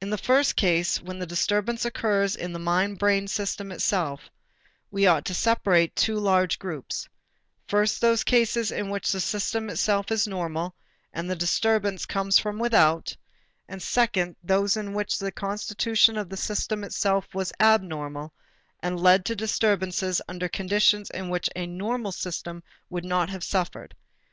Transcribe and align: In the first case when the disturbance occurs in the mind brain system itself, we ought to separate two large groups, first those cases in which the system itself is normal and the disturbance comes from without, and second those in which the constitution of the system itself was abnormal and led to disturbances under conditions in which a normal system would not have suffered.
In 0.00 0.10
the 0.10 0.16
first 0.16 0.54
case 0.54 1.02
when 1.02 1.18
the 1.18 1.26
disturbance 1.26 1.84
occurs 1.84 2.36
in 2.36 2.52
the 2.52 2.60
mind 2.60 3.00
brain 3.00 3.26
system 3.26 3.72
itself, 3.72 4.30
we 4.92 5.04
ought 5.04 5.24
to 5.24 5.34
separate 5.34 5.96
two 5.96 6.14
large 6.20 6.60
groups, 6.60 7.08
first 7.66 8.00
those 8.00 8.22
cases 8.22 8.70
in 8.70 8.88
which 8.88 9.10
the 9.10 9.18
system 9.20 9.68
itself 9.68 10.12
is 10.12 10.28
normal 10.28 10.76
and 11.12 11.28
the 11.28 11.34
disturbance 11.34 12.06
comes 12.06 12.38
from 12.38 12.60
without, 12.60 13.16
and 13.68 13.82
second 13.82 14.36
those 14.44 14.76
in 14.76 14.94
which 14.94 15.18
the 15.18 15.32
constitution 15.32 16.16
of 16.16 16.28
the 16.28 16.36
system 16.36 16.84
itself 16.84 17.26
was 17.34 17.52
abnormal 17.58 18.32
and 18.78 19.00
led 19.00 19.24
to 19.24 19.34
disturbances 19.34 20.22
under 20.28 20.48
conditions 20.48 21.10
in 21.10 21.30
which 21.30 21.48
a 21.56 21.66
normal 21.66 22.12
system 22.12 22.62
would 22.90 23.04
not 23.04 23.28
have 23.28 23.42
suffered. 23.42 23.96